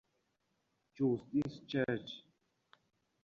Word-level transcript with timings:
Jooste’s 0.95 1.57
church. 1.71 2.09